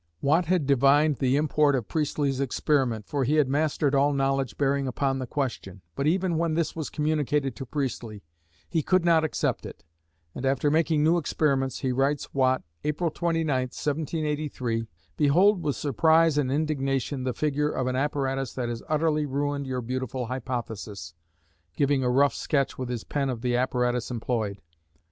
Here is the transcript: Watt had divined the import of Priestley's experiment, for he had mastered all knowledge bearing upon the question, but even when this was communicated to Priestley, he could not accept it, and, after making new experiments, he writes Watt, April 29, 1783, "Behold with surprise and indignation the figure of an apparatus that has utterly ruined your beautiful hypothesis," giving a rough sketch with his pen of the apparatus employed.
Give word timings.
Watt 0.19 0.45
had 0.47 0.65
divined 0.65 1.17
the 1.17 1.35
import 1.35 1.75
of 1.75 1.87
Priestley's 1.87 2.39
experiment, 2.39 3.05
for 3.05 3.23
he 3.23 3.35
had 3.35 3.47
mastered 3.47 3.93
all 3.93 4.13
knowledge 4.13 4.57
bearing 4.57 4.87
upon 4.87 5.19
the 5.19 5.27
question, 5.27 5.83
but 5.93 6.07
even 6.07 6.39
when 6.39 6.55
this 6.55 6.75
was 6.75 6.89
communicated 6.89 7.55
to 7.55 7.67
Priestley, 7.67 8.23
he 8.67 8.81
could 8.81 9.05
not 9.05 9.23
accept 9.23 9.63
it, 9.63 9.83
and, 10.33 10.43
after 10.43 10.71
making 10.71 11.03
new 11.03 11.19
experiments, 11.19 11.81
he 11.81 11.91
writes 11.91 12.33
Watt, 12.33 12.63
April 12.83 13.11
29, 13.11 13.45
1783, 13.47 14.87
"Behold 15.17 15.61
with 15.63 15.75
surprise 15.75 16.35
and 16.35 16.51
indignation 16.51 17.23
the 17.23 17.31
figure 17.31 17.69
of 17.69 17.85
an 17.85 17.95
apparatus 17.95 18.53
that 18.55 18.69
has 18.69 18.81
utterly 18.89 19.27
ruined 19.27 19.67
your 19.67 19.81
beautiful 19.81 20.25
hypothesis," 20.25 21.13
giving 21.77 22.03
a 22.03 22.09
rough 22.09 22.33
sketch 22.33 22.75
with 22.75 22.89
his 22.89 23.03
pen 23.03 23.29
of 23.29 23.41
the 23.41 23.55
apparatus 23.55 24.09
employed. 24.09 24.63